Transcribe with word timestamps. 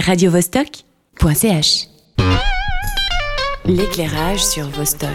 radiovostok.ch 0.00 1.88
L'éclairage 3.66 4.42
sur 4.44 4.68
Vostok. 4.70 5.10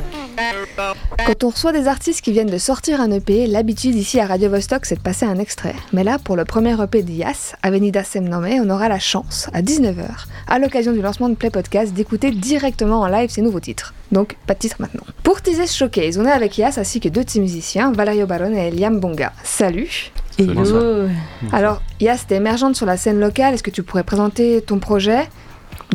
Quand 1.25 1.43
on 1.43 1.49
reçoit 1.49 1.71
des 1.71 1.87
artistes 1.87 2.21
qui 2.21 2.31
viennent 2.31 2.49
de 2.49 2.57
sortir 2.59 3.01
un 3.01 3.09
EP, 3.11 3.47
l'habitude 3.47 3.95
ici 3.95 4.19
à 4.19 4.27
Radio 4.27 4.49
Vostok 4.49 4.85
c'est 4.85 4.95
de 4.95 5.01
passer 5.01 5.25
un 5.25 5.39
extrait. 5.39 5.73
Mais 5.91 6.03
là, 6.03 6.19
pour 6.19 6.35
le 6.35 6.45
premier 6.45 6.79
EP 6.81 7.01
d'IAS, 7.01 7.55
Avenida 7.63 8.03
Semnome, 8.03 8.61
on 8.63 8.69
aura 8.69 8.87
la 8.87 8.99
chance, 8.99 9.49
à 9.53 9.61
19h, 9.63 10.27
à 10.47 10.59
l'occasion 10.59 10.93
du 10.93 11.01
lancement 11.01 11.29
de 11.29 11.35
Play 11.35 11.49
Podcast, 11.49 11.93
d'écouter 11.93 12.29
directement 12.29 13.01
en 13.01 13.07
live 13.07 13.31
ses 13.31 13.41
nouveaux 13.41 13.59
titres. 13.59 13.93
Donc, 14.11 14.37
pas 14.45 14.53
de 14.53 14.59
titre 14.59 14.77
maintenant. 14.79 15.03
Pour 15.23 15.41
teaser 15.41 15.65
ce 15.65 15.77
showcase, 15.77 16.19
on 16.19 16.25
est 16.25 16.31
avec 16.31 16.57
IAS 16.59 16.75
ainsi 16.77 16.99
que 16.99 17.09
deux 17.09 17.23
de 17.23 17.29
ses 17.29 17.39
musiciens, 17.39 17.91
Valerio 17.91 18.27
Baron 18.27 18.53
et 18.53 18.69
Liam 18.69 18.99
Bonga. 18.99 19.33
Salut 19.43 20.11
Hello 20.37 21.07
Alors, 21.53 21.81
IAS, 22.01 22.25
t'es 22.27 22.35
émergente 22.35 22.75
sur 22.75 22.85
la 22.85 22.97
scène 22.97 23.19
locale, 23.19 23.53
est-ce 23.53 23.63
que 23.63 23.71
tu 23.71 23.83
pourrais 23.83 24.03
présenter 24.03 24.61
ton 24.61 24.79
projet? 24.79 25.29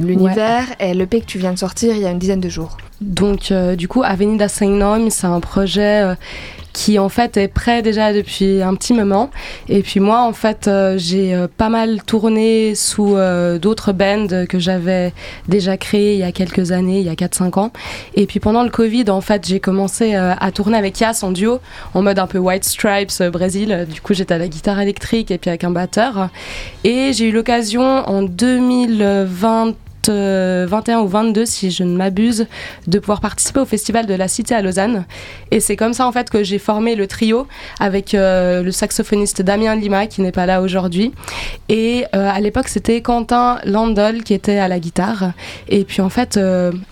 L'univers 0.00 0.64
et 0.78 0.94
l'EP 0.94 1.20
que 1.20 1.26
tu 1.26 1.38
viens 1.38 1.52
de 1.52 1.58
sortir 1.58 1.94
il 1.94 2.00
y 2.00 2.06
a 2.06 2.10
une 2.10 2.18
dizaine 2.18 2.40
de 2.40 2.48
jours. 2.48 2.78
Donc, 3.00 3.50
euh, 3.50 3.76
du 3.76 3.88
coup, 3.88 4.02
Avenida 4.02 4.48
Saint-Nom, 4.48 5.10
c'est 5.10 5.26
un 5.26 5.40
projet 5.40 6.02
euh, 6.02 6.14
qui 6.72 6.98
en 6.98 7.08
fait 7.08 7.36
est 7.36 7.48
prêt 7.48 7.82
déjà 7.82 8.12
depuis 8.12 8.62
un 8.62 8.74
petit 8.74 8.94
moment. 8.94 9.30
Et 9.68 9.82
puis 9.82 10.00
moi, 10.00 10.22
en 10.22 10.32
fait, 10.32 10.68
euh, 10.68 10.96
j'ai 10.98 11.34
euh, 11.34 11.48
pas 11.48 11.68
mal 11.68 12.02
tourné 12.02 12.74
sous 12.74 13.16
euh, 13.16 13.58
d'autres 13.58 13.92
bands 13.92 14.46
que 14.48 14.58
j'avais 14.58 15.12
déjà 15.48 15.76
créées 15.76 16.14
il 16.14 16.20
y 16.20 16.24
a 16.24 16.32
quelques 16.32 16.72
années, 16.72 17.00
il 17.00 17.06
y 17.06 17.08
a 17.08 17.14
4-5 17.14 17.58
ans. 17.58 17.72
Et 18.14 18.26
puis 18.26 18.40
pendant 18.40 18.62
le 18.62 18.70
Covid, 18.70 19.10
en 19.10 19.20
fait, 19.20 19.46
j'ai 19.46 19.60
commencé 19.60 20.14
à 20.14 20.50
tourner 20.52 20.76
avec 20.76 20.98
Yas 21.00 21.20
en 21.22 21.32
duo, 21.32 21.60
en 21.94 22.02
mode 22.02 22.18
un 22.18 22.26
peu 22.26 22.38
White 22.38 22.64
Stripes 22.64 23.22
Brésil. 23.30 23.86
Du 23.90 24.00
coup, 24.00 24.14
j'étais 24.14 24.34
à 24.34 24.38
la 24.38 24.48
guitare 24.48 24.80
électrique 24.80 25.30
et 25.30 25.38
puis 25.38 25.50
avec 25.50 25.64
un 25.64 25.70
batteur. 25.70 26.28
Et 26.84 27.12
j'ai 27.12 27.28
eu 27.28 27.32
l'occasion 27.32 27.82
en 27.82 28.22
2020 28.22 29.74
21 30.08 30.98
euh, 30.98 31.02
ou 31.02 31.08
22, 31.08 31.44
si 31.44 31.70
je 31.70 31.84
ne 31.84 31.96
m'abuse, 31.96 32.46
de 32.86 32.98
pouvoir 32.98 33.20
participer 33.20 33.60
au 33.60 33.64
festival 33.64 34.06
de 34.06 34.14
la 34.14 34.28
Cité 34.28 34.54
à 34.54 34.62
Lausanne. 34.62 35.04
Et 35.50 35.60
c'est 35.60 35.76
comme 35.76 35.92
ça 35.92 36.06
en 36.06 36.12
fait 36.12 36.30
que 36.30 36.42
j'ai 36.42 36.58
formé 36.58 36.94
le 36.94 37.06
trio 37.06 37.46
avec 37.78 38.14
euh, 38.14 38.62
le 38.62 38.70
saxophoniste 38.70 39.42
Damien 39.42 39.74
Lima 39.76 40.06
qui 40.06 40.22
n'est 40.22 40.32
pas 40.32 40.46
là 40.46 40.62
aujourd'hui. 40.62 41.12
Et 41.68 42.06
euh, 42.14 42.30
à 42.30 42.40
l'époque 42.40 42.68
c'était 42.68 43.00
Quentin 43.02 43.58
Landol 43.64 44.22
qui 44.22 44.34
était 44.34 44.58
à 44.58 44.68
la 44.68 44.78
guitare. 44.78 45.32
Et 45.68 45.84
puis 45.84 46.00
en 46.02 46.08
fait, 46.08 46.38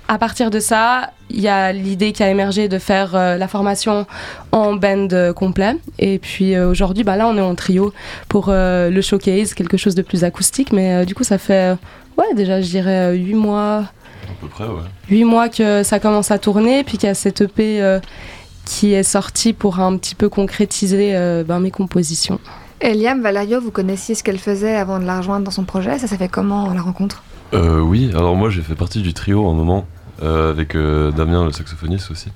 à 0.09 0.19
partir 0.19 0.51
de 0.51 0.61
ça, 0.61 1.11
il 1.31 1.41
y 1.41 1.49
a 1.49 1.73
l'idée 1.73 2.13
qui 2.13 2.23
a 2.23 2.31
émergé 2.31 2.69
de 2.69 2.79
faire 2.79 3.13
la 3.15 3.49
formation 3.49 4.07
en 4.53 4.75
band 4.75 5.09
complet. 5.35 5.77
Et 5.99 6.19
puis 6.19 6.59
aujourd'hui, 6.59 7.05
bah, 7.05 7.17
là, 7.17 7.29
on 7.29 7.37
est 7.37 7.43
en 7.43 7.55
trio 7.55 7.93
pour 8.29 8.49
le 8.51 9.01
showcase, 9.01 9.55
quelque 9.55 9.77
chose 9.77 9.95
de 9.95 10.03
plus 10.03 10.25
acoustique. 10.25 10.73
Mais 10.73 11.05
du 11.05 11.15
coup, 11.15 11.25
ça 11.25 11.39
fait 11.39 11.77
Ouais, 12.19 12.35
déjà, 12.35 12.61
je 12.61 12.69
dirais 12.69 13.17
8 13.17 13.33
euh, 13.33 13.37
mois. 13.37 13.77
À 13.77 14.35
peu 14.41 14.49
près, 14.49 14.65
ouais. 14.65 14.83
8 15.09 15.25
mois 15.25 15.49
que 15.49 15.85
ça 15.85 16.01
commence 16.01 16.33
à 16.33 16.39
tourner, 16.39 16.83
puis 16.83 16.99
qu'il 16.99 17.07
y 17.07 17.11
a 17.11 17.15
cette 17.15 17.41
EP 17.43 17.81
euh, 17.81 18.01
qui 18.65 18.93
est 18.93 19.05
sortie 19.05 19.53
pour 19.53 19.79
un 19.79 19.97
petit 19.97 20.17
peu 20.17 20.29
concrétiser 20.29 21.15
euh, 21.15 21.45
ben, 21.45 21.61
mes 21.61 21.71
compositions. 21.71 22.41
Eliam 22.81 23.23
Valerio, 23.23 23.61
vous 23.61 23.71
connaissiez 23.71 24.17
ce 24.17 24.25
qu'elle 24.25 24.39
faisait 24.39 24.75
avant 24.75 24.99
de 24.99 25.05
la 25.05 25.19
rejoindre 25.19 25.45
dans 25.45 25.51
son 25.53 25.65
projet? 25.65 25.99
Ça 25.99 26.09
s'est 26.09 26.17
fait 26.17 26.29
comment 26.29 26.73
la 26.73 26.83
rencontre? 26.83 27.23
Oui, 27.53 28.11
alors 28.15 28.37
moi 28.37 28.51
j'ai 28.51 28.61
fait 28.61 28.75
partie 28.75 29.01
du 29.01 29.15
trio 29.15 29.49
un 29.49 29.55
moment, 29.55 29.87
avec 30.23 30.77
Damien 30.77 31.47
le 31.47 31.51
saxophoniste 31.51 32.11
aussi. 32.11 32.29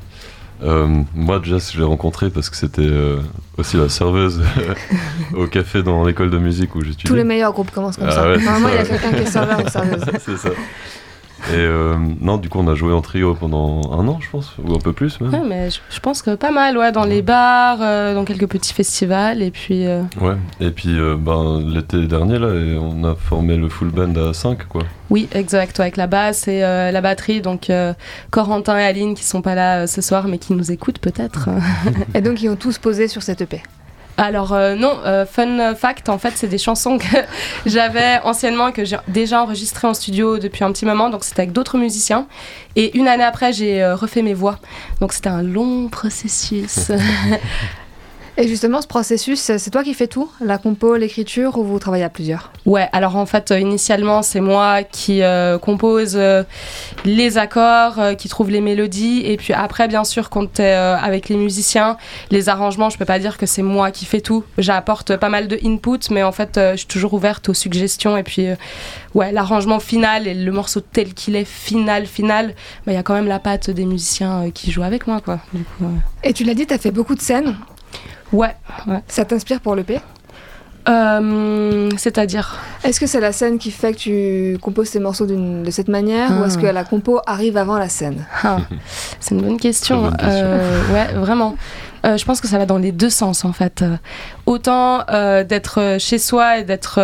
Euh, 0.62 0.86
moi, 1.14 1.38
déjà, 1.40 1.58
je 1.58 1.78
l'ai 1.78 1.84
rencontré 1.84 2.30
parce 2.30 2.48
que 2.48 2.56
c'était 2.56 2.82
euh, 2.82 3.20
aussi 3.58 3.76
la 3.76 3.88
serveuse 3.88 4.42
au 5.34 5.46
café 5.46 5.82
dans 5.82 6.04
l'école 6.04 6.30
de 6.30 6.38
musique 6.38 6.74
où 6.74 6.82
j'étudiais. 6.82 7.08
Tous 7.08 7.14
les 7.14 7.24
meilleurs 7.24 7.52
groupes 7.52 7.70
commencent 7.70 7.96
comme 7.96 8.08
ah 8.08 8.12
ça. 8.12 8.36
Normalement, 8.36 8.68
il 8.68 8.74
y 8.76 8.78
a 8.78 8.84
quelqu'un 8.84 9.12
qui 9.12 9.22
est 9.22 9.26
serveur 9.26 9.64
ou 9.64 9.68
serveuse. 9.68 10.04
C'est 10.24 10.36
ça. 10.36 10.50
Et 11.50 11.56
euh, 11.56 11.96
non, 12.20 12.36
du 12.36 12.48
coup, 12.48 12.58
on 12.60 12.68
a 12.68 12.74
joué 12.74 12.92
en 12.92 13.00
trio 13.00 13.34
pendant 13.34 13.80
un 13.92 14.06
an, 14.06 14.18
je 14.20 14.30
pense, 14.30 14.52
ou 14.62 14.74
un 14.74 14.78
peu 14.78 14.92
plus 14.92 15.20
même. 15.20 15.32
Ouais, 15.32 15.48
mais 15.48 15.70
je, 15.70 16.00
pense 16.00 16.22
que 16.22 16.34
pas 16.34 16.50
mal, 16.50 16.78
ouais, 16.78 16.92
dans 16.92 17.04
les 17.04 17.22
bars, 17.22 17.78
dans 17.78 18.24
quelques 18.24 18.48
petits 18.48 18.72
festivals, 18.72 19.42
et 19.42 19.50
puis. 19.50 19.86
Ouais, 20.20 20.36
et 20.60 20.70
puis 20.70 20.96
ben, 21.18 21.60
l'été 21.60 22.06
dernier, 22.06 22.38
là, 22.38 22.48
on 22.80 23.04
a 23.04 23.14
formé 23.14 23.56
le 23.56 23.68
full 23.68 23.88
band 23.88 24.14
à 24.16 24.32
5, 24.32 24.68
quoi. 24.68 24.82
Oui, 25.10 25.28
exact, 25.32 25.78
avec 25.80 25.96
la 25.96 26.06
basse 26.06 26.48
et 26.48 26.60
la 26.60 27.00
batterie, 27.00 27.40
donc 27.40 27.70
Corentin 28.30 28.78
et 28.78 28.84
Aline 28.84 29.14
qui 29.14 29.24
sont 29.24 29.42
pas 29.42 29.54
là 29.54 29.86
ce 29.86 30.00
soir, 30.00 30.28
mais 30.28 30.38
qui 30.38 30.52
nous 30.52 30.70
écoutent 30.70 31.00
peut-être. 31.00 31.48
et 32.14 32.20
donc, 32.20 32.42
ils 32.42 32.48
ont 32.48 32.56
tous 32.56 32.78
posé 32.78 33.08
sur 33.08 33.22
cette 33.22 33.42
EP 33.42 33.62
alors 34.16 34.52
euh, 34.52 34.74
non, 34.74 34.98
euh, 35.04 35.24
fun 35.24 35.74
fact, 35.74 36.08
en 36.08 36.18
fait, 36.18 36.32
c'est 36.36 36.46
des 36.46 36.58
chansons 36.58 36.98
que 36.98 37.16
j'avais 37.66 38.20
anciennement 38.24 38.68
et 38.68 38.72
que 38.72 38.84
j'ai 38.84 38.98
déjà 39.08 39.42
enregistrées 39.42 39.88
en 39.88 39.94
studio 39.94 40.38
depuis 40.38 40.64
un 40.64 40.72
petit 40.72 40.84
moment, 40.84 41.10
donc 41.10 41.24
c'était 41.24 41.42
avec 41.42 41.52
d'autres 41.52 41.78
musiciens. 41.78 42.26
Et 42.76 42.96
une 42.96 43.08
année 43.08 43.24
après, 43.24 43.52
j'ai 43.52 43.82
euh, 43.82 43.94
refait 43.94 44.22
mes 44.22 44.34
voix. 44.34 44.58
Donc 45.00 45.12
c'était 45.12 45.28
un 45.28 45.42
long 45.42 45.88
processus. 45.88 46.92
Et 48.38 48.48
justement, 48.48 48.80
ce 48.80 48.86
processus, 48.86 49.38
c'est 49.38 49.70
toi 49.70 49.84
qui 49.84 49.92
fais 49.92 50.06
tout 50.06 50.30
La 50.40 50.56
compo, 50.56 50.96
l'écriture, 50.96 51.58
ou 51.58 51.64
vous 51.64 51.78
travaillez 51.78 52.04
à 52.04 52.08
plusieurs? 52.08 52.50
Ouais, 52.64 52.88
alors 52.92 53.16
en 53.16 53.26
fait, 53.26 53.50
initialement, 53.50 54.22
c'est 54.22 54.40
moi 54.40 54.84
qui 54.84 55.22
euh, 55.22 55.58
compose 55.58 56.14
euh, 56.16 56.42
les 57.04 57.36
accords, 57.36 57.98
euh, 57.98 58.14
qui 58.14 58.30
trouve 58.30 58.48
les 58.50 58.62
mélodies. 58.62 59.20
Et 59.26 59.36
puis 59.36 59.52
après, 59.52 59.86
bien 59.86 60.04
sûr, 60.04 60.30
quand 60.30 60.54
tu 60.54 60.62
es 60.62 60.72
avec 60.72 61.28
les 61.28 61.36
musiciens, 61.36 61.98
les 62.30 62.48
arrangements, 62.48 62.88
je 62.88 62.96
peux 62.96 63.04
pas 63.04 63.18
dire 63.18 63.36
que 63.36 63.44
c'est 63.44 63.62
moi 63.62 63.90
qui 63.90 64.06
fais 64.06 64.22
tout. 64.22 64.44
J'apporte 64.56 65.16
pas 65.18 65.28
mal 65.28 65.46
de 65.46 65.58
input, 65.62 66.10
mais 66.10 66.22
en 66.22 66.32
fait, 66.32 66.52
je 66.56 66.76
suis 66.76 66.86
toujours 66.86 67.12
ouverte 67.12 67.50
aux 67.50 67.54
suggestions. 67.54 68.16
Et 68.16 68.22
puis, 68.22 68.46
ouais, 69.14 69.30
l'arrangement 69.32 69.78
final 69.78 70.26
et 70.26 70.32
le 70.32 70.52
morceau 70.52 70.80
tel 70.80 71.12
qu'il 71.12 71.36
est, 71.36 71.44
final, 71.44 72.06
final, 72.06 72.54
bah, 72.86 72.92
il 72.92 72.94
y 72.94 72.98
a 72.98 73.02
quand 73.02 73.14
même 73.14 73.28
la 73.28 73.40
patte 73.40 73.68
des 73.68 73.84
musiciens 73.84 74.50
qui 74.54 74.70
jouent 74.70 74.84
avec 74.84 75.06
moi, 75.06 75.20
quoi. 75.20 75.40
Et 76.24 76.32
tu 76.32 76.44
l'as 76.44 76.54
dit, 76.54 76.66
tu 76.66 76.72
as 76.72 76.78
fait 76.78 76.92
beaucoup 76.92 77.14
de 77.14 77.20
scènes 77.20 77.56
Ouais. 78.32 78.54
Ça 79.08 79.24
t'inspire 79.24 79.60
pour 79.60 79.74
le 79.74 79.84
euh, 80.88 81.90
C'est-à-dire? 81.96 82.58
Est-ce 82.84 82.98
que 82.98 83.06
c'est 83.06 83.20
la 83.20 83.32
scène 83.32 83.58
qui 83.58 83.70
fait 83.70 83.92
que 83.92 83.98
tu 83.98 84.58
composes 84.60 84.90
tes 84.90 84.98
morceaux 84.98 85.26
de 85.26 85.70
cette 85.70 85.88
manière 85.88 86.30
ou 86.40 86.44
est-ce 86.44 86.58
ah. 86.58 86.62
que 86.62 86.66
la 86.66 86.84
compo 86.84 87.20
arrive 87.26 87.56
avant 87.56 87.78
la 87.78 87.88
scène? 87.88 88.24
Ah. 88.42 88.58
C'est 89.20 89.34
une 89.34 89.42
bonne 89.42 89.58
question. 89.58 90.10
Euh, 90.22 90.92
ouais, 90.92 91.12
vraiment. 91.14 91.56
Euh, 92.04 92.16
je 92.16 92.24
pense 92.24 92.40
que 92.40 92.48
ça 92.48 92.58
va 92.58 92.66
dans 92.66 92.78
les 92.78 92.92
deux 92.92 93.10
sens 93.10 93.44
en 93.44 93.52
fait. 93.52 93.82
Euh, 93.82 93.96
autant 94.46 95.04
euh, 95.10 95.44
d'être 95.44 95.96
chez 95.98 96.18
soi 96.18 96.58
et 96.58 96.64
d'être 96.64 97.00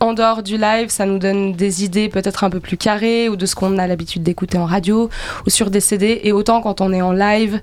en 0.00 0.12
dehors 0.12 0.42
du 0.42 0.58
live, 0.58 0.88
ça 0.88 1.06
nous 1.06 1.18
donne 1.18 1.52
des 1.52 1.84
idées 1.84 2.08
peut-être 2.08 2.44
un 2.44 2.50
peu 2.50 2.60
plus 2.60 2.76
carrées 2.76 3.28
ou 3.28 3.36
de 3.36 3.46
ce 3.46 3.54
qu'on 3.54 3.78
a 3.78 3.86
l'habitude 3.86 4.22
d'écouter 4.22 4.58
en 4.58 4.66
radio 4.66 5.08
ou 5.46 5.50
sur 5.50 5.70
des 5.70 5.80
CD. 5.80 6.20
Et 6.24 6.32
autant 6.32 6.60
quand 6.60 6.80
on 6.80 6.92
est 6.92 7.02
en 7.02 7.12
live, 7.12 7.60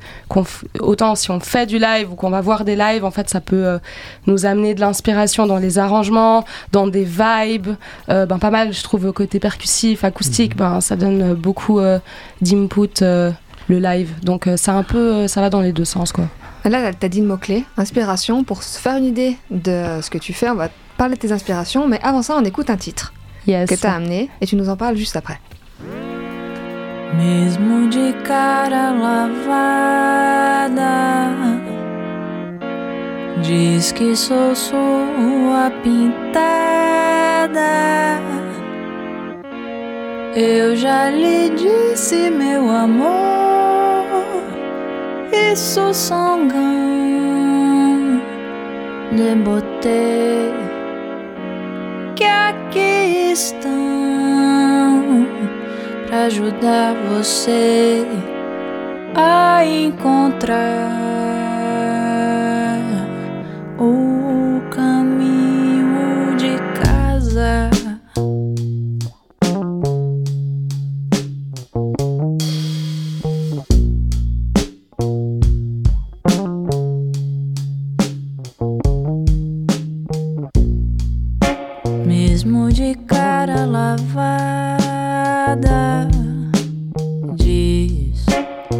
autant 0.80 1.16
si 1.16 1.30
on 1.32 1.40
fait 1.40 1.66
du 1.66 1.78
live 1.78 2.12
ou 2.12 2.16
qu'on 2.16 2.30
va 2.30 2.42
voir 2.42 2.66
des 2.66 2.76
lives, 2.76 3.06
en 3.06 3.12
fait, 3.12 3.30
ça 3.30 3.42
peut 3.42 3.80
nous 4.28 4.46
amener 4.46 4.74
de 4.74 4.82
l'inspiration 4.82 5.46
dans 5.46 5.58
les 5.58 5.78
arrangements, 5.78 6.44
dans 6.72 6.88
des 6.88 7.06
vibes. 7.06 7.76
ben, 8.08 8.40
pas 8.40 8.52
mal, 8.52 8.74
je 8.74 8.84
trouve, 8.84 9.12
côté 9.12 9.40
percussif, 9.40 10.04
acoustique, 10.04 10.56
mhm. 10.56 10.60
ben, 10.60 10.82
ça 10.82 10.96
donne 10.96 11.34
beaucoup 11.34 11.80
d'input 12.42 13.02
le 13.02 13.80
live. 13.80 14.12
Donc 14.24 14.50
ça 14.56 14.74
un 14.74 14.84
peu, 14.84 15.28
ça 15.28 15.42
va 15.42 15.50
dans 15.50 15.62
les 15.62 15.72
deux 15.72 15.86
sens 15.86 16.12
quoi. 16.12 16.26
Là, 16.66 16.94
tu 16.94 17.06
as 17.06 17.10
dit 17.10 17.20
le 17.20 17.28
mot-clé, 17.28 17.66
inspiration. 17.78 18.44
Pour 18.44 18.64
se 18.64 18.80
faire 18.80 18.96
une 18.96 19.06
idée 19.06 19.38
de 19.52 20.00
ce 20.02 20.10
que 20.10 20.18
tu 20.18 20.32
fais, 20.34 20.50
on 20.50 20.56
va 20.56 20.70
parler 20.98 21.16
de 21.16 21.20
tes 21.20 21.32
inspirations, 21.32 21.88
mais 21.88 22.00
avant 22.02 22.22
ça, 22.22 22.36
on 22.38 22.44
écoute 22.46 22.70
un 22.70 22.78
titre 22.78 23.14
yes. 23.48 23.70
que 23.70 23.76
tu 23.76 23.86
as 23.86 23.96
amené 23.96 24.30
et 24.40 24.46
tu 24.46 24.56
nous 24.56 24.70
en 24.70 24.78
parles 24.78 24.96
juste 24.96 25.16
après. 25.16 25.40
Mesmo 27.18 27.88
de 27.90 28.12
cara 28.24 28.92
lavada, 28.92 29.42
diz 33.44 33.92
que 33.92 34.16
sou 34.16 34.56
sua 34.56 35.70
pintada. 35.84 36.64
Eu 40.36 40.76
já 40.76 41.12
lhe 41.12 41.52
disse, 41.52 42.32
meu 42.32 42.68
amor. 42.72 43.43
Isso 45.34 45.92
sangue 45.94 46.54
de 49.12 49.36
beauté 49.44 50.52
que 52.16 52.24
aqui 52.24 53.32
estão 53.32 55.26
para 56.08 56.26
ajudar 56.26 56.94
você 57.10 58.06
a 59.16 59.66
encontrar. 59.66 61.03
Cara 83.34 83.66
lavada. 83.66 84.08
Diz 87.36 88.26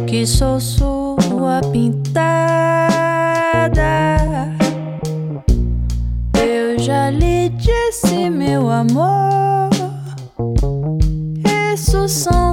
que 0.06 0.24
sou 0.24 0.60
sua 0.60 1.60
pintada. 1.72 2.22
Eu 6.40 6.78
já 6.78 7.10
lhe 7.10 7.48
disse, 7.48 8.30
meu 8.30 8.70
amor. 8.70 9.70
Isso 11.74 12.08
sangam 12.08 12.43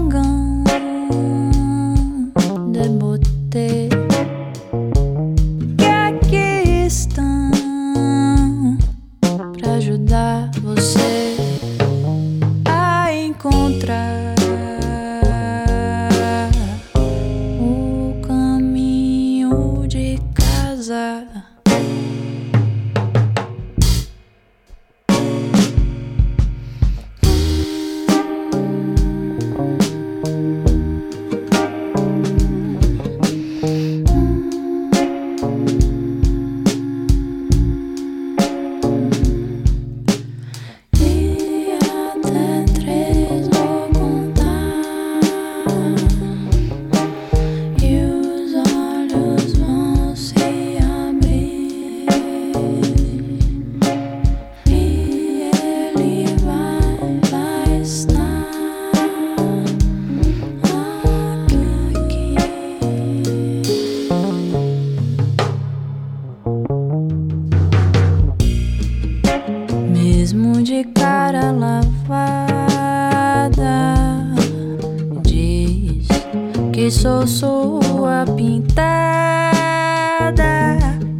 sou 76.91 77.25
sua 77.25 78.25
pintada 78.35 78.67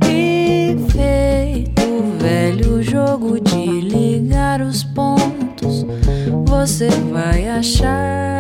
e 0.06 0.75
feito 0.91 1.81
o 1.81 2.18
velho 2.21 2.83
jogo 2.83 3.39
de 3.39 3.79
ligar 3.79 4.59
os 4.62 4.83
pontos. 4.83 5.85
Você 6.45 6.89
vai 7.12 7.47
achar, 7.47 8.31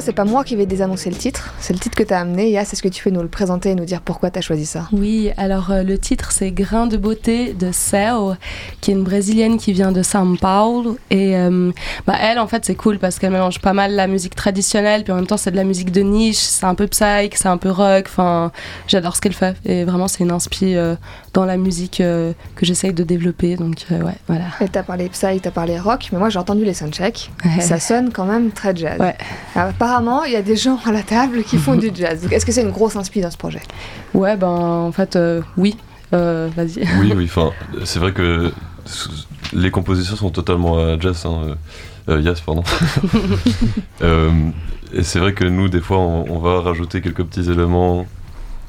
c'est 0.00 0.12
pas 0.12 0.24
moi 0.24 0.44
qui 0.44 0.56
vais 0.56 0.66
désannoncer 0.66 1.10
le 1.10 1.16
titre, 1.16 1.49
c'est 1.70 1.74
le 1.74 1.78
titre 1.78 1.96
que 1.96 2.02
t'as 2.02 2.18
amené. 2.18 2.50
Yas, 2.50 2.62
est-ce 2.62 2.82
que 2.82 2.88
tu 2.88 3.04
peux 3.04 3.10
nous 3.10 3.22
le 3.22 3.28
présenter 3.28 3.70
et 3.70 3.74
nous 3.76 3.84
dire 3.84 4.00
pourquoi 4.00 4.32
t'as 4.32 4.40
choisi 4.40 4.66
ça? 4.66 4.88
Oui, 4.90 5.30
alors 5.36 5.70
euh, 5.70 5.84
le 5.84 5.98
titre 5.98 6.32
c'est 6.32 6.50
Grain 6.50 6.88
de 6.88 6.96
beauté 6.96 7.52
de 7.52 7.70
Céu, 7.70 8.34
qui 8.80 8.90
est 8.90 8.94
une 8.94 9.04
brésilienne 9.04 9.56
qui 9.56 9.72
vient 9.72 9.92
de 9.92 10.02
São 10.02 10.36
Paulo. 10.36 10.98
Et 11.10 11.36
euh, 11.36 11.70
bah, 12.08 12.16
elle, 12.20 12.40
en 12.40 12.48
fait, 12.48 12.64
c'est 12.64 12.74
cool 12.74 12.98
parce 12.98 13.20
qu'elle 13.20 13.30
mélange 13.30 13.60
pas 13.60 13.72
mal 13.72 13.92
la 13.92 14.08
musique 14.08 14.34
traditionnelle, 14.34 15.04
puis 15.04 15.12
en 15.12 15.16
même 15.16 15.28
temps, 15.28 15.36
c'est 15.36 15.52
de 15.52 15.56
la 15.56 15.62
musique 15.62 15.92
de 15.92 16.00
niche, 16.00 16.38
c'est 16.38 16.66
un 16.66 16.74
peu 16.74 16.88
psych, 16.88 17.36
c'est 17.36 17.46
un 17.46 17.56
peu 17.56 17.70
rock. 17.70 18.06
Enfin, 18.08 18.50
j'adore 18.88 19.14
ce 19.14 19.20
qu'elle 19.20 19.32
fait. 19.32 19.56
Et 19.64 19.84
vraiment, 19.84 20.08
c'est 20.08 20.24
une 20.24 20.32
inspi 20.32 20.74
euh, 20.74 20.96
dans 21.34 21.44
la 21.44 21.56
musique 21.56 21.98
que 21.98 22.34
j'essaye 22.62 22.92
de 22.92 23.04
développer. 23.04 23.54
Donc, 23.54 23.86
ouais, 23.92 24.16
voilà. 24.26 24.46
Et 24.60 24.66
t'as 24.66 24.82
parlé 24.82 25.08
psy, 25.08 25.38
t'as 25.40 25.52
parlé 25.52 25.78
rock, 25.78 26.08
mais 26.10 26.18
moi 26.18 26.30
j'ai 26.30 26.40
entendu 26.40 26.64
les 26.64 26.74
soundchecks. 26.74 27.30
Ça 27.60 27.78
sonne 27.78 28.10
quand 28.10 28.24
même 28.24 28.50
très 28.50 28.74
jazz. 28.74 28.98
Ouais. 28.98 29.14
Alors, 29.54 29.68
apparemment, 29.68 30.24
il 30.24 30.32
y 30.32 30.36
a 30.36 30.42
des 30.42 30.56
gens 30.56 30.80
à 30.84 30.90
la 30.90 31.04
table 31.04 31.44
qui 31.44 31.59
font 31.60 31.76
du 31.76 31.90
jazz. 31.94 32.22
Donc, 32.22 32.32
Est-ce 32.32 32.46
que 32.46 32.52
c'est 32.52 32.62
une 32.62 32.70
grosse 32.70 32.96
inspi 32.96 33.20
dans 33.20 33.30
ce 33.30 33.36
projet? 33.36 33.60
Ouais, 34.14 34.36
ben, 34.36 34.48
en 34.48 34.92
fait, 34.92 35.16
euh, 35.16 35.40
oui. 35.56 35.76
Euh, 36.12 36.48
Vas-y. 36.56 36.86
Oui, 37.00 37.12
oui, 37.14 37.24
enfin, 37.24 37.50
c'est 37.84 37.98
vrai 37.98 38.12
que 38.12 38.52
les 39.52 39.70
compositions 39.70 40.16
sont 40.16 40.30
totalement 40.30 40.78
à 40.78 40.98
jazz, 40.98 41.24
hein, 41.24 41.56
euh, 42.08 42.14
euh, 42.16 42.20
Yas, 42.20 42.42
pardon. 42.44 42.62
Euh, 44.02 44.30
et 44.94 45.02
c'est 45.02 45.18
vrai 45.18 45.34
que 45.34 45.44
nous, 45.44 45.68
des 45.68 45.80
fois, 45.80 45.98
on, 45.98 46.24
on 46.30 46.38
va 46.38 46.60
rajouter 46.62 47.02
quelques 47.02 47.22
petits 47.22 47.50
éléments, 47.50 48.06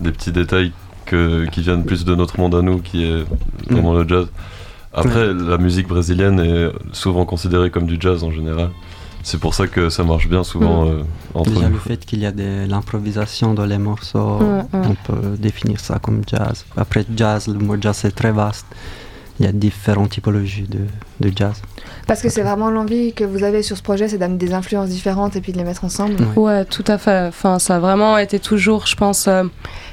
des 0.01 0.11
petits 0.11 0.33
détails 0.33 0.73
que, 1.05 1.45
qui 1.45 1.61
viennent 1.61 1.85
plus 1.85 2.03
de 2.03 2.13
notre 2.15 2.37
monde 2.37 2.53
à 2.53 2.61
nous, 2.61 2.79
qui 2.79 3.05
est 3.05 3.23
vraiment 3.69 3.93
le 3.93 4.05
jazz. 4.07 4.27
Après, 4.93 5.33
la 5.33 5.57
musique 5.57 5.87
brésilienne 5.87 6.39
est 6.41 6.69
souvent 6.93 7.23
considérée 7.23 7.69
comme 7.69 7.85
du 7.85 7.95
jazz 7.97 8.25
en 8.25 8.31
général. 8.31 8.69
C'est 9.23 9.39
pour 9.39 9.53
ça 9.53 9.67
que 9.67 9.89
ça 9.89 10.03
marche 10.03 10.27
bien 10.27 10.43
souvent 10.43 10.85
euh, 10.87 11.03
entre 11.33 11.49
Déjà 11.51 11.67
nous. 11.67 11.73
le 11.73 11.79
fait 11.79 12.05
qu'il 12.05 12.19
y 12.19 12.25
a 12.25 12.31
de 12.31 12.65
l'improvisation 12.67 13.53
dans 13.53 13.65
les 13.65 13.77
morceaux, 13.77 14.37
Ouais, 14.39 14.61
ouais. 14.73 14.87
on 14.89 14.95
peut 14.95 15.37
définir 15.37 15.79
ça 15.79 15.99
comme 15.99 16.21
jazz. 16.27 16.65
Après 16.75 17.05
jazz, 17.15 17.47
le 17.47 17.59
mot 17.59 17.75
jazz 17.79 18.03
est 18.05 18.11
très 18.11 18.31
vaste. 18.31 18.65
Il 19.39 19.45
y 19.45 19.49
a 19.49 19.51
différentes 19.53 20.11
typologies 20.11 20.67
de, 20.67 20.79
de 21.19 21.31
jazz. 21.35 21.61
Parce 22.05 22.21
que 22.21 22.29
c'est 22.29 22.43
vraiment 22.43 22.69
l'envie 22.69 23.13
que 23.13 23.23
vous 23.23 23.43
avez 23.43 23.63
sur 23.63 23.75
ce 23.75 23.81
projet, 23.81 24.07
c'est 24.07 24.19
d'amener 24.19 24.37
des 24.37 24.53
influences 24.53 24.89
différentes 24.89 25.35
et 25.35 25.41
puis 25.41 25.51
de 25.51 25.57
les 25.57 25.63
mettre 25.63 25.83
ensemble. 25.83 26.15
Ouais. 26.35 26.43
Ouais, 26.43 26.65
tout 26.65 26.83
à 26.87 26.97
fait. 26.99 27.27
Enfin, 27.27 27.57
ça 27.57 27.77
a 27.77 27.79
vraiment 27.79 28.17
été 28.19 28.37
toujours, 28.39 28.85
je 28.85 28.95
pense, 28.95 29.27
euh, 29.27 29.43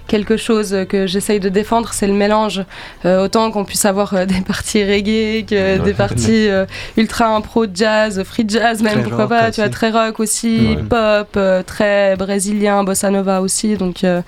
quelque 0.08 0.36
chose 0.36 0.76
que 0.88 1.06
j'essaye 1.06 1.38
de 1.38 1.48
défendre, 1.48 1.90
c'est 1.92 2.08
le 2.08 2.14
mélange. 2.14 2.64
Euh, 3.04 3.24
autant 3.24 3.50
qu'on 3.52 3.64
puisse 3.64 3.84
avoir 3.84 4.14
euh, 4.14 4.24
des 4.26 4.40
parties 4.40 4.82
reggae, 4.82 5.44
que 5.46 5.54
Ouais. 5.78 5.78
des 5.78 5.94
parties 5.94 6.48
euh, 6.48 6.66
ultra 6.96 7.26
impro 7.36 7.66
jazz, 7.72 8.22
free 8.24 8.44
jazz 8.48 8.82
même, 8.82 8.94
Très 8.94 9.02
pourquoi 9.02 9.26
rock 9.26 9.28
pas, 9.28 9.50
tu 9.52 9.60
vois, 9.60 9.66
aussi. 9.68 9.70
très 9.72 9.90
rock 9.90 10.18
aussi, 10.20 10.74
Ouais. 10.76 10.82
pop, 10.82 11.28
euh, 11.36 11.62
très 11.62 12.16
brésilien, 12.16 12.82
bossa 12.84 13.10
nova 13.10 13.40
aussi. 13.40 13.76
Donc, 13.76 14.02
euh, 14.04 14.22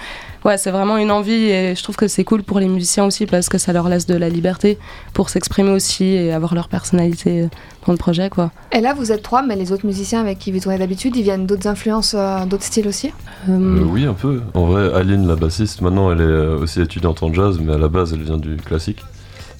ouais, 0.44 0.56
c'est 0.58 0.70
vraiment 0.70 0.96
une 0.98 1.10
envie 1.10 1.32
et 1.50 1.74
je 1.74 1.82
trouve 1.82 1.96
que 1.96 2.08
c'est 2.08 2.24
cool 2.24 2.42
pour 2.42 2.60
les 2.60 2.68
musiciens 2.68 3.04
aussi 3.04 3.26
parce 3.26 3.48
que 3.48 3.58
ça 3.58 3.72
leur 3.72 3.88
laisse 3.88 4.06
de 4.06 4.14
la 4.14 4.28
liberté 4.28 4.78
pour 5.14 5.28
s'exprimer 5.30 5.70
aussi 5.70 6.04
et 6.04 6.32
avoir 6.32 6.54
leur 6.54 6.68
personnalité 6.68 7.48
dans 7.86 7.92
le 7.92 7.98
projet, 7.98 8.28
quoi. 8.28 8.50
Et 8.72 8.80
là, 8.80 8.92
vous 8.92 9.10
êtes 9.12 9.22
trois, 9.22 9.42
mais 9.42 9.56
les 9.56 9.72
autres 9.72 9.86
musiciens 9.86 10.20
avec 10.20 10.38
qui 10.38 10.52
vous 10.52 10.60
tournez 10.60 10.76
d'habitude, 10.78 11.16
ils 11.16 11.22
viennent 11.22 11.46
d'autres 11.46 11.66
influences, 11.66 12.14
euh, 12.16 12.44
d'autres 12.44 12.64
styles 12.64 12.86
aussi? 12.88 13.12
Euh, 13.48 13.52
Euh, 13.52 13.84
oui, 13.84 14.04
un 14.04 14.12
peu. 14.12 14.42
En 14.54 14.66
vrai, 14.66 14.92
Aline, 14.94 15.26
la 15.26 15.36
bassiste, 15.36 15.69
maintenant, 15.80 16.10
elle 16.12 16.20
est 16.20 16.24
euh, 16.24 16.58
aussi 16.58 16.80
étudiante 16.80 17.22
en 17.22 17.32
jazz, 17.32 17.58
mais 17.62 17.72
à 17.74 17.78
la 17.78 17.88
base, 17.88 18.12
elle 18.12 18.22
vient 18.22 18.36
du 18.38 18.56
classique. 18.56 19.04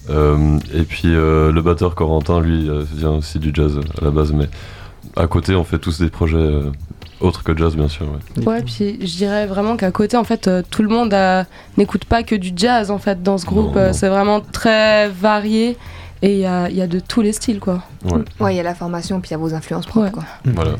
Euh, 0.09 0.57
et 0.73 0.81
puis 0.83 1.03
euh, 1.13 1.51
le 1.51 1.61
batteur 1.61 1.93
Corentin, 1.95 2.39
lui, 2.39 2.69
euh, 2.69 2.83
vient 2.95 3.11
aussi 3.11 3.39
du 3.39 3.51
jazz 3.53 3.79
à 3.99 4.03
la 4.03 4.11
base, 4.11 4.31
mais 4.33 4.49
à 5.15 5.27
côté, 5.27 5.55
on 5.55 5.63
fait 5.63 5.77
tous 5.79 5.99
des 5.99 6.09
projets 6.09 6.37
euh, 6.37 6.71
autres 7.19 7.43
que 7.43 7.55
jazz, 7.55 7.75
bien 7.75 7.87
sûr. 7.87 8.07
ouais. 8.37 8.45
Ouais, 8.47 8.61
puis 8.63 8.97
je 8.99 9.15
dirais 9.17 9.45
vraiment 9.45 9.77
qu'à 9.77 9.91
côté, 9.91 10.17
en 10.17 10.23
fait, 10.23 10.47
euh, 10.47 10.63
tout 10.69 10.81
le 10.81 10.89
monde 10.89 11.13
a- 11.13 11.45
n'écoute 11.77 12.05
pas 12.05 12.23
que 12.23 12.35
du 12.35 12.51
jazz, 12.55 12.89
en 12.91 12.97
fait, 12.97 13.21
dans 13.21 13.37
ce 13.37 13.45
groupe. 13.45 13.75
Non, 13.75 13.81
Euh, 13.81 13.87
non. 13.87 13.93
C'est 13.93 14.09
vraiment 14.09 14.41
très 14.41 15.07
varié 15.09 15.77
et 16.23 16.33
il 16.33 16.39
y 16.39 16.45
a, 16.45 16.67
il 16.69 16.75
y 16.75 16.81
a 16.81 16.87
de 16.87 16.99
tous 16.99 17.21
les 17.21 17.31
styles, 17.33 17.59
quoi. 17.59 17.83
Ouais. 18.05 18.21
Ouais, 18.39 18.53
il 18.53 18.57
y 18.57 18.59
a 18.59 18.63
la 18.63 18.75
formation, 18.75 19.21
puis 19.21 19.29
il 19.29 19.33
y 19.33 19.35
a 19.35 19.37
vos 19.37 19.53
influences 19.53 19.85
propres. 19.85 20.05
Ouais. 20.07 20.11
Quoi. 20.11 20.23
Voilà. 20.45 20.71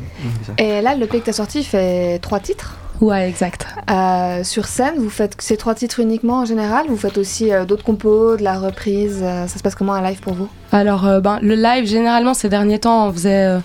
Et 0.58 0.80
là, 0.82 0.96
le 0.96 1.06
que 1.06 1.16
t'as 1.18 1.32
sorti 1.32 1.62
fait 1.62 2.18
trois 2.18 2.40
titres. 2.40 2.76
Ouais, 3.02 3.28
exact. 3.28 3.66
Euh, 3.90 4.44
sur 4.44 4.66
scène, 4.66 4.94
vous 4.96 5.10
faites 5.10 5.34
ces 5.40 5.56
trois 5.56 5.74
titres 5.74 5.98
uniquement 5.98 6.38
en 6.38 6.44
général 6.44 6.86
Vous 6.88 6.96
faites 6.96 7.18
aussi 7.18 7.52
euh, 7.52 7.64
d'autres 7.64 7.82
compos, 7.82 8.36
de 8.36 8.44
la 8.44 8.60
reprise 8.60 9.18
euh, 9.24 9.48
Ça 9.48 9.58
se 9.58 9.62
passe 9.64 9.74
comment 9.74 9.92
un 9.94 10.02
live 10.08 10.20
pour 10.20 10.34
vous? 10.34 10.48
Alors, 10.70 11.04
euh, 11.04 11.18
ben, 11.18 11.40
le 11.42 11.56
live, 11.56 11.84
généralement, 11.84 12.32
ces 12.32 12.48
derniers 12.48 12.78
temps, 12.78 13.08
on 13.08 13.12
faisait. 13.12 13.44
euh, 13.46 13.58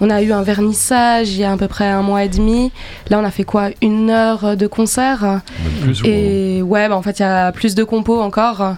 on 0.00 0.08
a 0.08 0.22
eu 0.22 0.32
un 0.32 0.42
vernissage 0.42 1.30
il 1.30 1.40
y 1.40 1.44
a 1.44 1.52
à 1.52 1.56
peu 1.58 1.68
près 1.68 1.86
un 1.86 2.00
mois 2.00 2.24
et 2.24 2.28
demi. 2.30 2.72
Là, 3.10 3.18
on 3.18 3.24
a 3.24 3.30
fait 3.30 3.44
quoi? 3.44 3.68
Une 3.82 4.08
heure 4.08 4.56
de 4.56 4.66
concert. 4.66 5.40
Plus. 5.82 6.02
Et 6.04 6.62
ouais, 6.62 6.88
bah, 6.88 6.96
en 6.96 7.02
fait, 7.02 7.18
il 7.18 7.22
y 7.22 7.26
a 7.26 7.52
plus 7.52 7.74
de 7.74 7.84
compos 7.84 8.22
encore. 8.22 8.74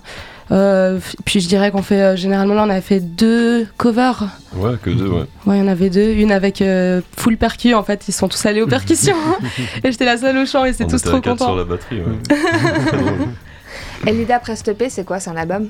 Euh, 0.52 0.99
puis 1.25 1.40
je 1.40 1.49
dirais 1.49 1.71
qu'on 1.71 1.83
fait 1.83 2.02
euh, 2.02 2.16
généralement 2.16 2.54
là, 2.54 2.64
on 2.66 2.71
a 2.71 2.80
fait 2.80 3.00
deux 3.00 3.66
covers. 3.76 4.25
Ouais, 4.54 4.75
que 4.83 4.90
deux, 4.90 5.07
ouais. 5.07 5.25
Ouais, 5.47 5.59
il 5.59 5.59
y 5.59 5.62
en 5.62 5.69
avait 5.69 5.90
deux. 5.90 6.12
Une 6.12 6.33
avec 6.33 6.61
euh, 6.61 7.00
full 7.16 7.37
percu. 7.37 7.75
En 7.75 7.85
fait, 7.85 8.09
ils 8.09 8.12
sont 8.12 8.28
tous 8.28 8.45
allés 8.47 8.62
aux 8.62 8.66
percussions. 8.66 9.16
et 9.85 9.92
j'étais 9.92 10.04
la 10.04 10.16
seule 10.16 10.37
au 10.38 10.47
chant 10.47 10.64
et 10.64 10.73
c'est 10.73 10.87
tous 10.87 11.02
trop 11.02 11.21
contents. 11.21 11.47
sur 11.47 11.57
la 11.57 11.64
batterie, 11.64 12.00
ouais. 12.00 12.37
Après 14.30 14.57
cet 14.57 14.69
EP, 14.69 14.88
c'est 14.88 15.04
quoi? 15.04 15.21
C'est 15.21 15.30
un 15.30 15.37
album? 15.37 15.69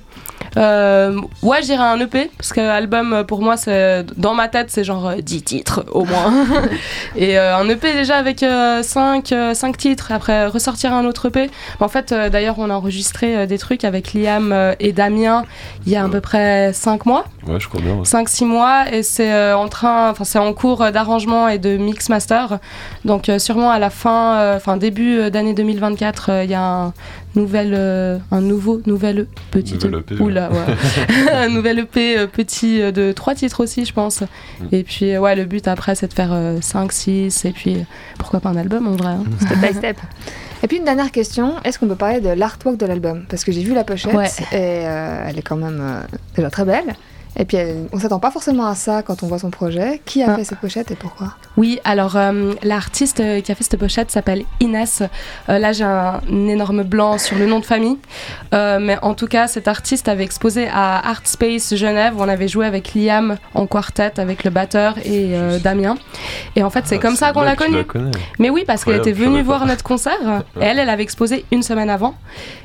Euh, 0.57 1.21
ouais, 1.43 1.63
j'irais 1.63 1.85
un 1.85 1.99
EP 2.01 2.31
parce 2.37 2.53
que 2.53 2.61
album 2.61 3.13
euh, 3.13 3.25
pour 3.25 3.41
moi 3.41 3.57
c'est 3.57 4.05
dans 4.17 4.35
ma 4.35 4.49
tête 4.49 4.67
c'est 4.71 4.83
genre 4.83 5.09
euh, 5.09 5.17
10 5.21 5.43
titres 5.43 5.85
au 5.93 6.05
moins. 6.05 6.33
et 7.17 7.39
euh, 7.39 7.57
un 7.57 7.69
EP 7.69 7.93
déjà 7.93 8.17
avec 8.17 8.41
5 8.41 9.77
titres 9.77 10.13
après 10.13 10.47
ressortir 10.47 10.93
un 10.93 11.05
autre 11.05 11.29
EP. 11.29 11.51
En 11.79 11.89
fait 11.89 12.13
euh, 12.13 12.29
d'ailleurs 12.31 12.59
on 12.59 12.69
a 12.71 12.75
enregistré 12.75 13.37
euh, 13.37 13.47
des 13.47 13.59
trucs 13.59 13.85
avec 13.85 14.13
Liam 14.13 14.53
euh, 14.53 14.75
et 14.81 14.93
Damien 14.93 15.45
il 15.87 15.93
y 15.93 15.97
a 15.97 16.05
à 16.05 16.09
peu 16.09 16.21
près 16.21 16.73
5 16.73 17.07
mois, 17.07 17.25
Ouais, 17.47 17.59
je 17.59 17.69
crois 17.69 17.81
bien. 17.81 17.95
ouais. 17.95 18.03
5-6 18.03 18.45
mois 18.45 18.93
et 18.93 19.03
c'est 19.03 19.33
euh, 19.33 19.57
en 19.57 19.69
train 19.69 20.11
enfin 20.11 20.25
c'est 20.25 20.39
en 20.39 20.53
cours 20.53 20.83
euh, 20.83 20.91
d'arrangement 20.91 21.49
et 21.49 21.59
de 21.59 21.77
mix 21.77 22.09
master. 22.09 22.59
Donc 23.05 23.29
euh, 23.29 23.39
sûrement 23.39 23.71
à 23.71 23.79
la 23.79 23.91
fin 23.91 24.35
euh, 24.37 24.57
enfin 24.57 24.77
début 24.77 25.19
euh, 25.19 25.31
d'année 25.31 25.55
2024 25.55 26.31
euh, 26.31 26.45
il 26.45 26.51
y 26.51 26.55
a 26.55 26.63
un 26.63 26.93
nouvel 27.35 27.73
euh, 27.77 28.19
un 28.31 28.41
nouveau 28.41 28.81
nouvel 28.87 29.27
petit 29.51 29.75
Nouvel 29.75 29.95
EP, 30.01 30.15
ouais. 30.17 30.21
Oula, 30.21 30.51
ouais. 30.51 31.33
un 31.33 31.49
nouvel 31.49 31.79
EP 31.79 32.19
euh, 32.19 32.27
petit 32.27 32.83
euh, 32.83 32.91
de 32.93 33.13
trois 33.13 33.35
titres 33.35 33.63
aussi, 33.63 33.85
je 33.85 33.93
pense. 33.93 34.21
Mm. 34.21 34.65
Et 34.73 34.83
puis, 34.83 35.17
ouais, 35.17 35.37
le 35.37 35.45
but 35.45 35.69
après, 35.69 35.95
c'est 35.95 36.09
de 36.09 36.13
faire 36.13 36.35
5, 36.61 36.91
6, 36.93 37.45
et 37.45 37.53
puis 37.53 37.77
pourquoi 38.19 38.41
pas 38.41 38.49
un 38.51 38.57
album 38.57 38.87
en 38.89 38.93
vrai. 38.97 39.13
hein. 39.13 39.25
Step 39.41 39.59
by 39.59 39.75
step. 39.75 39.97
Et 40.63 40.67
puis 40.67 40.77
une 40.77 40.85
dernière 40.85 41.11
question, 41.11 41.55
est-ce 41.65 41.79
qu'on 41.79 41.87
peut 41.89 41.95
parler 41.95 42.21
de 42.21 42.29
l'artwork 42.31 42.77
de 42.77 42.85
l'album? 42.85 43.25
Parce 43.31 43.45
que 43.45 43.53
j'ai 43.53 43.63
vu 43.63 43.73
la 43.75 43.85
pochette 43.85 44.13
Ouais. 44.15 44.27
et 44.53 44.87
euh, 44.87 45.25
elle 45.29 45.39
est 45.39 45.43
quand 45.43 45.57
même 45.57 45.81
euh, 45.81 46.01
déjà 46.37 46.51
très 46.51 46.65
belle. 46.65 46.95
Et 47.37 47.45
puis 47.45 47.57
elle- 47.57 47.87
on 47.93 47.99
s'attend 47.99 48.19
pas 48.19 48.31
forcément 48.31 48.67
à 48.67 48.75
ça 48.75 49.03
quand 49.03 49.23
on 49.23 49.27
voit 49.27 49.39
son 49.39 49.51
projet. 49.51 50.01
Qui 50.05 50.23
a 50.23 50.33
Ah. 50.33 50.37
fait 50.37 50.45
cette 50.45 50.59
pochette 50.59 50.91
et 50.91 50.95
pourquoi? 50.97 51.35
Oui, 51.57 51.79
alors 51.85 52.17
euh, 52.17 52.55
l'artiste 52.63 53.21
euh, 53.21 53.41
qui 53.41 53.53
a 53.53 53.55
fait 53.55 53.65
cette 53.65 53.79
pochette 53.79 54.11
s'appelle 54.11 54.45
Inès. 54.61 55.03
Euh, 55.49 55.59
là, 55.59 55.73
j'ai 55.73 55.85
un 55.85 56.21
énorme 56.29 56.83
blanc 56.83 57.19
sur 57.19 57.39
le 57.39 57.47
nom 57.47 57.61
de 57.61 57.65
famille. 57.65 57.99
Euh, 58.55 58.79
mais 58.81 58.99
en 59.03 59.15
tout 59.15 59.27
cas, 59.27 59.47
cet 59.47 59.69
artiste 59.69 60.09
avait 60.09 60.25
exposé 60.25 60.69
à 60.73 60.99
Art 61.09 61.23
Space 61.25 61.75
Genève 61.77 62.15
où 62.17 62.21
on 62.23 62.29
avait 62.29 62.49
joué 62.49 62.67
avec 62.67 62.95
Liam 62.95 63.37
en 63.55 63.67
quartet 63.67 64.19
avec 64.19 64.45
le 64.45 64.51
batteur 64.51 64.97
et 65.05 65.35
euh, 65.35 65.59
Damien. 65.59 65.97
Et 66.57 66.63
en 66.63 66.71
fait, 66.71 66.83
c'est 66.87 66.97
Ah, 66.97 66.99
comme 66.99 67.17
ça 67.17 67.33
qu'on 67.33 67.43
l'a 67.43 67.57
connue. 67.57 67.85
Mais 68.39 68.51
oui, 68.51 68.65
parce 68.67 68.85
qu'elle 68.85 68.97
était 68.97 69.13
venue 69.13 69.43
voir 69.43 69.67
notre 69.67 69.85
concert. 69.85 70.19
Et 70.61 70.65
elle, 70.65 70.79
elle 70.79 70.91
avait 70.91 71.03
exposé 71.03 71.45
une 71.53 71.63
semaine 71.63 71.91
avant. 71.91 72.15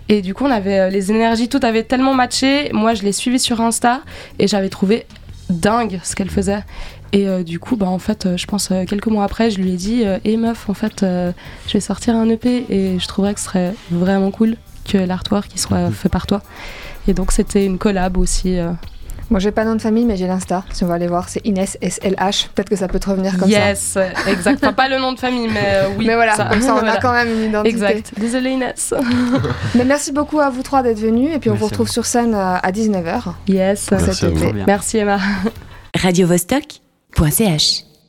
Et 0.07 0.21
du 0.21 0.33
coup, 0.35 0.45
on 0.45 0.51
avait 0.51 0.89
les 0.91 1.11
énergies, 1.11 1.49
tout 1.49 1.59
avait 1.63 1.83
tellement 1.83 2.13
matché. 2.13 2.69
Moi, 2.73 2.93
je 2.93 3.01
l'ai 3.03 3.11
suivie 3.11 3.39
sur 3.39 3.59
Insta 3.61 4.01
et 4.37 4.47
j'avais 4.55 4.69
trouvé 4.69 5.05
dingue 5.49 5.99
ce 6.03 6.15
qu'elle 6.15 6.29
faisait. 6.29 6.63
Et 7.11 7.27
euh, 7.27 7.43
du 7.43 7.59
coup, 7.59 7.75
bah, 7.75 7.87
en 7.87 7.99
fait, 7.99 8.25
euh, 8.25 8.37
je 8.37 8.45
pense 8.45 8.71
euh, 8.71 8.85
quelques 8.85 9.07
mois 9.07 9.25
après, 9.25 9.51
je 9.51 9.59
lui 9.59 9.73
ai 9.73 9.75
dit 9.75 10.03
Hé 10.23 10.37
meuf, 10.37 10.69
en 10.69 10.73
fait, 10.73 11.01
je 11.01 11.73
vais 11.73 11.79
sortir 11.81 12.15
un 12.15 12.29
EP 12.29 12.65
et 12.69 12.99
je 12.99 13.07
trouverais 13.07 13.33
que 13.33 13.41
ce 13.41 13.47
serait 13.47 13.73
vraiment 13.91 14.31
cool 14.31 14.55
que 14.89 14.97
l'artwork 14.97 15.49
qui 15.49 15.59
soit 15.59 15.91
fait 15.91 16.09
par 16.09 16.25
toi. 16.25 16.41
Et 17.07 17.13
donc, 17.13 17.33
c'était 17.33 17.65
une 17.65 17.77
collab 17.77 18.17
aussi. 18.17 18.57
Moi 19.29 19.39
j'ai 19.39 19.51
pas 19.51 19.63
de 19.63 19.69
nom 19.69 19.75
de 19.75 19.81
famille 19.81 20.05
mais 20.05 20.17
j'ai 20.17 20.27
l'Insta. 20.27 20.63
Si 20.71 20.83
on 20.83 20.87
va 20.87 20.95
aller 20.95 21.07
voir, 21.07 21.29
c'est 21.29 21.41
Inès 21.45 21.77
SLH. 21.81 22.49
Peut-être 22.53 22.69
que 22.69 22.75
ça 22.75 22.87
peut 22.87 22.99
te 22.99 23.09
revenir 23.09 23.37
comme 23.37 23.49
ça. 23.49 23.69
yes, 23.69 23.95
euh, 23.97 24.07
exact. 24.27 24.63
Enfin, 24.63 24.73
pas 24.73 24.87
le 24.87 24.99
nom 24.99 25.13
de 25.13 25.19
famille, 25.19 25.47
mais 25.47 25.63
euh, 25.65 25.87
oui. 25.97 26.05
mais 26.05 26.15
voilà, 26.15 26.35
comme 26.35 26.61
ça 26.61 26.75
on 26.75 26.85
a 26.87 26.97
quand 26.97 27.13
même 27.13 27.29
une 27.29 27.43
identité. 27.49 27.69
Exact. 27.69 28.11
Désolée 28.17 28.51
Inès. 28.51 28.93
Mais 29.75 29.85
merci 29.85 30.11
beaucoup 30.11 30.39
à 30.39 30.49
vous 30.49 30.63
trois 30.63 30.83
d'être 30.83 30.99
venus 30.99 31.31
et 31.33 31.39
puis 31.39 31.49
on 31.49 31.53
Merci 31.53 31.59
vous 31.61 31.65
retrouve 31.65 31.87
vous. 31.87 31.93
sur 31.93 32.05
scène 32.05 32.35
euh, 32.35 32.55
à 32.61 32.71
19h. 32.71 33.21
Yes. 33.47 33.87
pour 33.87 33.97
Merci 33.99 34.15
cet. 34.15 34.67
Merci 34.67 34.97
Emma. 34.99 35.19
radiovostok.ch 35.95 37.94